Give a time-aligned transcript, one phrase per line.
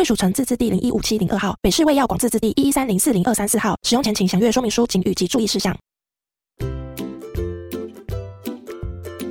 [0.00, 3.76] 卫署城自治第零一五七零二号，北市卫药广自治第一一三零四零二三四号。
[3.82, 5.76] 使用前请详阅说明书、警语及注意事项。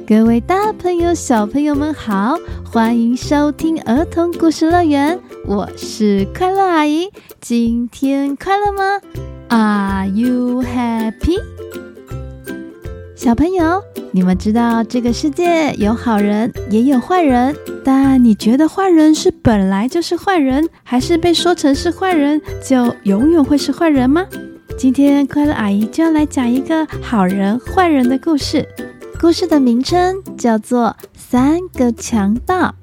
[0.08, 7.10] 各位大朋友、小朋友们好，欢迎收听儿童故事乐园，我是快乐阿姨。
[7.42, 9.02] 今天快乐吗
[9.48, 11.59] ？Are you happy？
[13.20, 13.84] 小朋友，
[14.14, 24.26] 你们知道这个世界有好人也有坏人，但你觉得坏人是本来就是坏人，还是被说成是坏人就永远会是坏人吗？
[24.78, 28.66] 今天快乐阿姨就要来讲一个好人坏人的故事，
[29.20, 32.74] 故事的名称叫做《三个强盗》。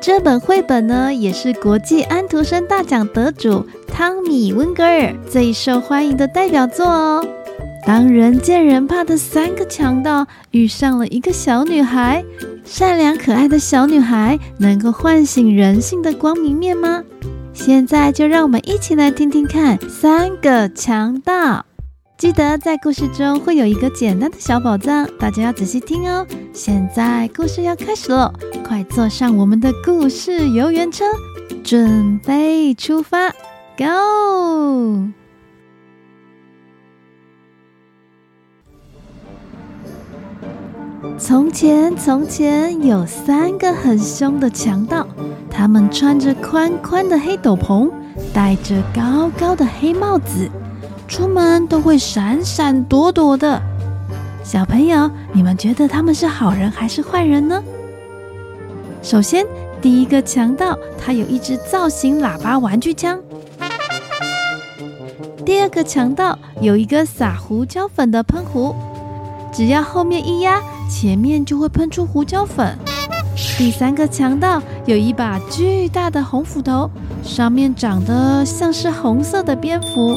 [0.00, 7.24] 这本绘本呢，也是国际安徒生大奖得主汤米温格尔最受欢迎的代表作哦。
[7.88, 12.22] 当人见人怕的三个强盗遇上了一个小女孩，
[12.62, 17.02] 善良可爱的小女孩能够唤醒人性的光明面吗？
[17.54, 21.64] 现在就让我们一起来听听看三个强盗。
[22.18, 26.26] 记得在故事中会有一个简单的小宝藏，大家要仔细听哦。
[26.52, 28.30] 现在故事要开始喽，
[28.62, 31.06] 快坐上我们的故事游园车，
[31.64, 33.30] 准备出发
[33.78, 35.08] ，Go！
[41.18, 45.04] 从前，从前有三个很凶的强盗，
[45.50, 47.90] 他们穿着宽宽的黑斗篷，
[48.32, 50.48] 戴着高高的黑帽子，
[51.08, 53.60] 出门都会闪闪躲躲的。
[54.44, 57.60] 小朋友，你们觉得他们是好人还是坏人呢？
[59.02, 59.44] 首先，
[59.82, 63.18] 第一个强盗，他有一支造型喇叭玩具枪；
[65.44, 68.72] 第二个强盗有一个撒胡椒粉的喷壶，
[69.52, 70.62] 只要后面一压。
[70.88, 72.76] 前面就会喷出胡椒粉。
[73.56, 76.90] 第三个强盗有一把巨大的红斧头，
[77.22, 80.16] 上面长得像是红色的蝙蝠。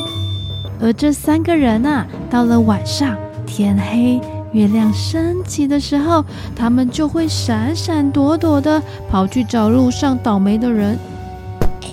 [0.81, 3.15] 而这三个人啊，到了晚上
[3.45, 4.19] 天黑、
[4.53, 10.97] 月亮升起的时候，他们就会闪闪躲躲的跑去找路上倒霉的人。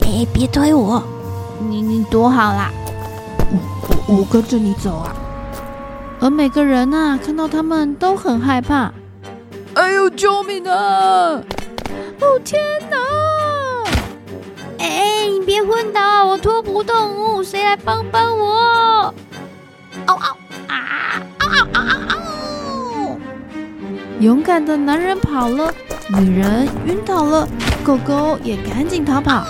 [0.02, 1.02] 哎，别推我，
[1.68, 2.70] 你你躲好啦，
[3.50, 3.58] 我
[4.06, 5.14] 我我跟着你走啊。
[6.20, 8.92] 而每个人呐，看到他们都很害怕。
[9.74, 11.40] 哎呦，救命啊！
[12.20, 12.96] 哦天哪！
[14.78, 19.14] 哎，你别昏倒，我拖不动，谁来帮帮我？
[20.06, 20.36] 嗷嗷
[20.66, 21.22] 啊！
[21.38, 23.16] 嗷嗷嗷嗷嗷！
[24.18, 25.72] 勇敢的男人跑了，
[26.08, 27.46] 女人晕倒了，
[27.84, 29.44] 狗狗也赶紧逃跑。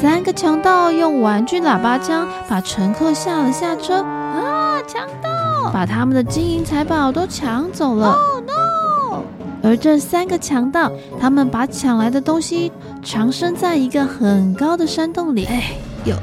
[0.00, 4.02] 三个强盗用玩具喇叭枪把乘客吓了下车。
[4.02, 5.28] 啊，强盗！
[5.72, 8.12] 把他们的金银财宝都抢走了。
[8.12, 9.22] Oh no！
[9.62, 10.90] 而这三个强盗，
[11.20, 12.72] 他们把抢来的东西
[13.04, 15.44] 藏身在一个很高的山洞里。
[15.46, 16.16] 哎呦，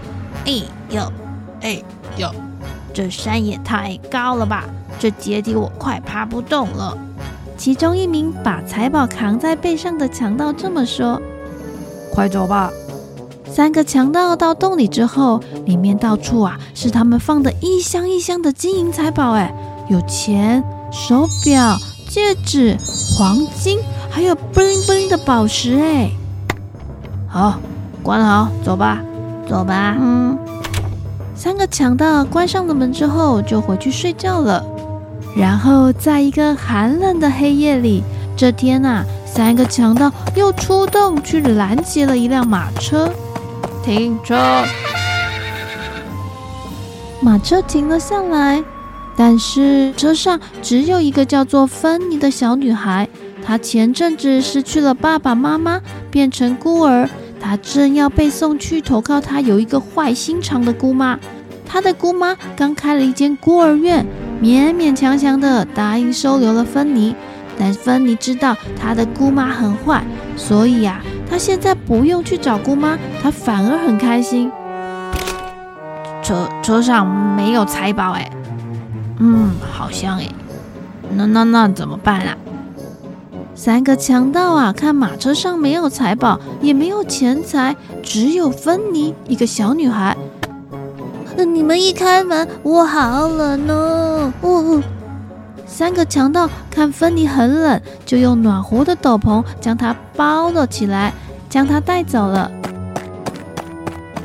[0.45, 1.11] 哎呦，
[1.61, 1.83] 哎
[2.17, 2.29] 呦，
[2.93, 4.63] 这山也太高了吧！
[4.97, 6.97] 这阶梯我快爬不动了。
[7.55, 11.21] 其中一名把财宝扛在背上的强盗这么说
[12.11, 12.71] ：“快走吧。”
[13.57, 19.51] 三个强盗到洞里之后，里面到处啊是他们放的一箱一箱的金银财宝，哎，
[19.89, 21.75] 有钱、手表、
[22.07, 22.77] 戒指、
[23.17, 23.79] 黄金，
[24.11, 26.11] 还有布灵布灵的宝石，哎。
[27.27, 27.55] 好，
[28.03, 29.01] 关好，走吧，
[29.49, 29.97] 走吧。
[29.99, 30.37] 嗯。
[31.35, 34.63] 三个强盗关上了门之后，就回去睡觉了。
[35.35, 38.03] 然后，在一个寒冷的黑夜里，
[38.35, 43.11] 这天呐，三个强盗又出动去拦截了一辆马车。
[43.87, 44.35] 停车！
[47.21, 48.61] 马车停了下来，
[49.15, 53.07] 但是车上只有一个叫做芬妮的小女孩。
[53.41, 55.81] 她前阵子失去了爸爸妈妈，
[56.11, 57.09] 变成孤儿。
[57.39, 61.17] 她正要被送去投靠她有一个坏心肠的姑妈。
[61.65, 64.05] 她的姑妈刚开了一间孤儿院，
[64.41, 67.15] 勉勉强强的答应收留了芬妮。
[67.57, 70.03] 但芬妮知道她的姑妈很坏，
[70.35, 71.15] 所以呀、啊。
[71.29, 74.51] 他现在不用去找姑妈，他反而很开心。
[76.23, 78.29] 车车上没有财宝哎，
[79.19, 80.27] 嗯，好像哎，
[81.15, 82.37] 那那那怎么办啊？
[83.55, 90.15] 三个强盗啊，看马车上没有财宝，也没有钱财，只有芬妮一个小女孩。
[91.37, 94.33] 你们一开门，我好冷哦！
[94.41, 94.83] 哦，
[95.77, 101.13] 三个强盗看芬妮很冷，就用暖和的斗篷将她包了起来，
[101.51, 102.49] 将她带走了。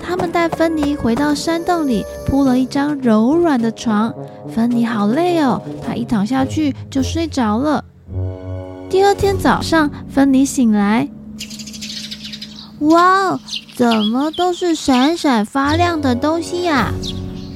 [0.02, 4.14] 他们带芬妮回到山洞里，铺了一张柔软的床。
[4.54, 7.84] 芬妮好累哦，她一躺下去就睡着了。
[8.88, 11.06] 第二天早上，芬妮醒来，
[12.78, 13.40] 哇哦！
[13.76, 16.90] 怎么都是闪闪发亮的东西呀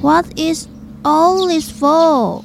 [0.02, 0.66] ？What is
[1.02, 2.42] all this for？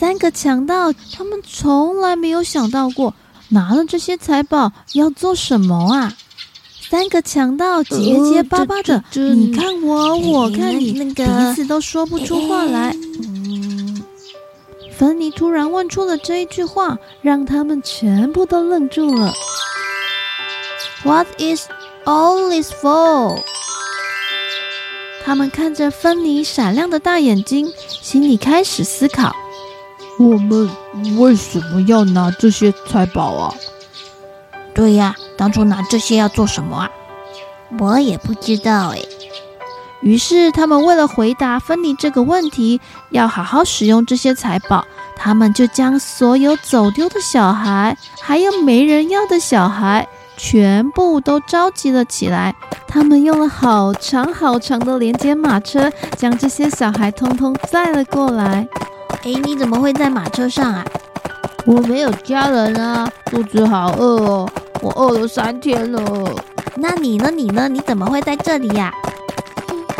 [0.00, 3.12] 三个强盗，他们从来没有想到过
[3.50, 6.14] 拿了这些财宝要做什么啊！
[6.88, 12.96] 三个强盗结结巴巴的，你看我，我看你，彼此都说不出话来。
[14.96, 19.34] 芬妮突然问出了这一句话，让他们全部都愣住了。
[21.04, 21.66] What is
[22.06, 23.38] All this for。
[25.26, 27.70] 他们看着芬妮闪亮的大眼睛，
[28.00, 29.36] 心里开始思考：
[30.20, 30.68] 我们
[31.16, 33.54] 为什么要拿这些财宝啊？
[34.74, 36.90] 对呀，当初拿这些要做什么啊？
[37.78, 38.98] 我也不知道哎。
[40.02, 44.84] 于是他们为了回答芬妮这个问题，要好好使用这些财宝，
[45.16, 50.06] 他们就将所有走丢的小孩，还有没人要的小孩。
[50.36, 52.54] 全部都召集了起来，
[52.86, 58.68] 他们用了好长好长的连接马车，将这些小孩通通载了过来。
[59.24, 60.84] 哎，你怎么会在马车上啊？
[61.66, 64.48] 我没有家人啊，肚子好饿哦，
[64.80, 66.02] 我饿了三天了。
[66.76, 67.30] 那你呢？
[67.30, 67.68] 你呢？
[67.68, 68.92] 你怎么会在这里呀？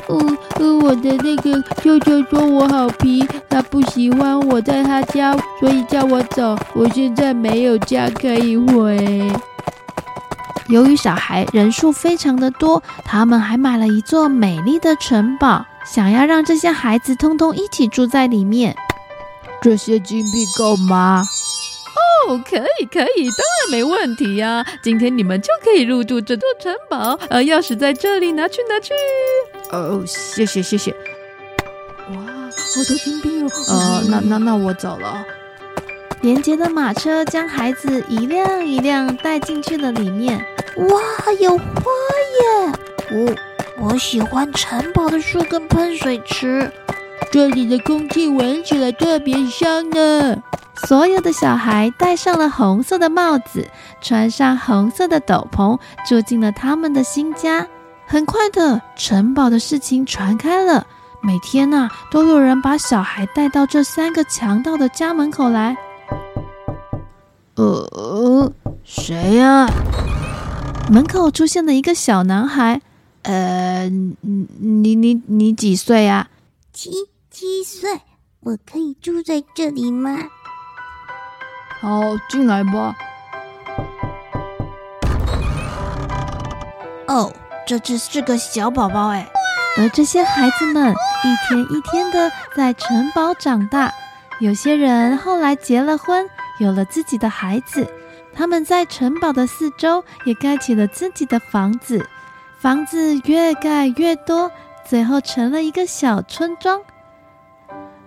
[0.09, 6.57] 嗯嗯，我的那个舅舅说我好皮，他不喜欢我在他家，所以叫我走。
[6.73, 9.31] 我现在没有家可以回。
[10.69, 18.75] 由于小孩人数非常的多，他们还买了一座美丽的城堡，想要让这些孩子通通一起住在里面。
[19.63, 21.25] 这些金币够吗？
[22.29, 24.65] 哦，可以，可以，当然没问题呀！
[24.83, 27.19] 今天你们就可以入住这座城堡。
[27.29, 28.93] 呃，钥匙在这里，拿去，拿去。
[29.71, 30.93] 哦，谢谢，谢谢。
[32.11, 33.51] 哇，好多金币哦！
[33.69, 35.25] 呃，那那那我走了。
[36.21, 40.39] 连接的马车将孩子一辆一辆带进去了里面。
[40.77, 41.65] 哇，有花
[42.41, 42.73] 耶！
[43.11, 43.35] 哦，
[43.79, 46.71] 我喜欢城堡的树跟喷水池，
[47.33, 50.43] 这里的空气闻起来特别香呢。
[50.87, 53.69] 所有的小孩戴上了红色的帽子，
[54.01, 55.79] 穿上红色的斗篷，
[56.09, 57.69] 住进了他们的新家。
[58.07, 60.87] 很快的，城堡的事情传开了，
[61.23, 65.77] 每天呐、啊，都有人把小孩带到这三个强盗的家门口来。
[67.55, 69.69] 呃，谁呀？
[70.91, 72.81] 门口出现了一个小男孩。
[73.23, 76.29] 呃，你你你几岁啊？
[76.73, 76.91] 七
[77.31, 78.01] 七岁。
[78.41, 80.19] 我可以住在这里吗？
[81.81, 82.97] 好，进来吧。
[87.07, 87.33] 哦，
[87.67, 89.29] 这只是个小宝宝哎。
[89.79, 93.93] 而这些孩子们一天一天的在城堡长大，
[94.41, 96.29] 有些人后来结了婚。
[96.59, 97.89] 有了自己的孩子，
[98.35, 102.07] 他们在城堡的四周也盖起了自己的房子，
[102.59, 104.51] 房子越盖越多，
[104.85, 106.83] 最后成了一个小村庄。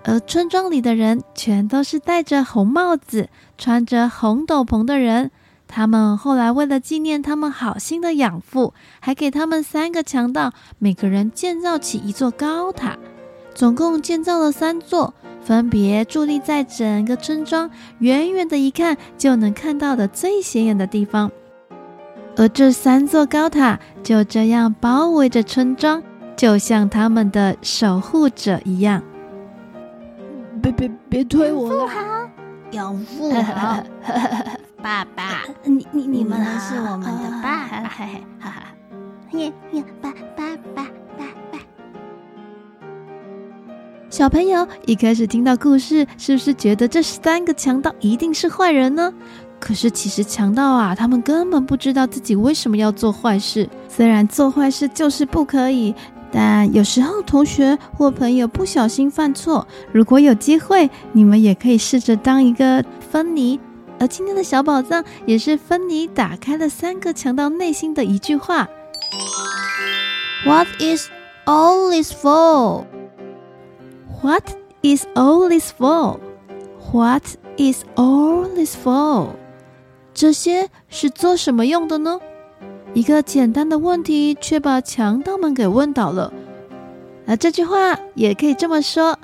[0.03, 5.31] 而村庄里的人全都是戴着红帽子、穿着红斗篷的人。
[5.67, 12.97] 他们后来为了纪念他们好心的养父，还给他们三个强盗每个人建造起一座高塔，
[13.55, 15.13] 总共建造了三座。
[15.41, 17.69] 分别伫立在整个村庄
[17.99, 21.29] 远远的一看就能看到的最显眼的地方，
[22.37, 26.01] 而这三座高塔就这样包围着村庄，
[26.37, 29.03] 就像他们的守护者一样。
[30.63, 32.29] 别别别推我了！
[32.71, 33.83] 养父 好，
[34.81, 38.07] 爸爸，你你你们是我们的爸爸，哈
[38.39, 38.63] 哈哈！
[39.33, 40.87] 耶耶，爸爸爸。
[44.09, 49.13] 小朋友一开始听到故事，是不是觉得这三个强盗一定是坏人呢？
[49.59, 53.67] 可是其实强盗啊，他们根本不知道自己为什么要做坏事。
[53.89, 55.93] 虽然做坏事就是不可以，
[56.35, 63.59] 但有时候同学或朋友不小心犯错，如果有机会，你们也可以试着当一个芬妮。
[63.99, 68.67] 而今天的小宝藏也是芬妮打开了三个强盗内心的一句话
[70.43, 71.07] ：What is
[71.45, 72.83] all this for？What
[74.81, 76.17] is all this for?
[76.91, 77.23] What
[77.57, 79.27] is all this for?
[80.15, 82.19] 这些是做什么用的呢？
[82.93, 86.31] 一个简单的问题，却把强盗们给问倒了。
[87.25, 89.17] 那这句话也可以这么说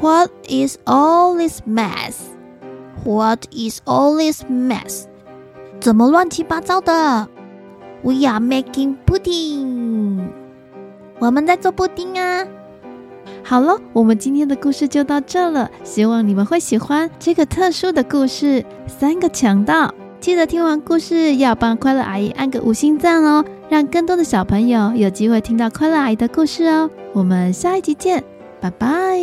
[0.00, 5.04] ：What is all this mess？What is all this mess？
[5.80, 7.28] 怎么乱七八糟的
[8.02, 10.28] ？We are making pudding。
[11.18, 12.46] 我们在做布丁啊。
[13.42, 15.70] 好了，我们今天的故事就到这了。
[15.82, 19.94] 希望你们会喜欢这个特殊的故事——三个强盗。
[20.22, 26.88] 记得听完故事要帮快乐阿姨按个五星赞哦，让更多的小朋友有机会听到快乐阿姨的故事哦。
[27.12, 28.22] 我们下一集见，
[28.60, 29.18] 拜拜。